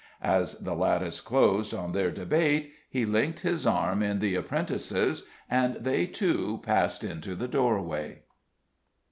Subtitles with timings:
[0.23, 5.75] As the lattice closed on their debate he linked his arm in the apprentice's, and
[5.75, 8.23] they too passed into the doorway.